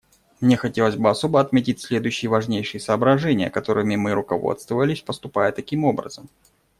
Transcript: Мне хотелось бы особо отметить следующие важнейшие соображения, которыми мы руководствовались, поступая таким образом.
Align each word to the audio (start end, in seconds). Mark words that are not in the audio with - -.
Мне 0.39 0.57
хотелось 0.57 0.95
бы 0.95 1.11
особо 1.11 1.39
отметить 1.39 1.79
следующие 1.79 2.31
важнейшие 2.31 2.81
соображения, 2.81 3.51
которыми 3.51 3.97
мы 3.97 4.13
руководствовались, 4.13 5.03
поступая 5.03 5.51
таким 5.51 5.85
образом. 5.85 6.27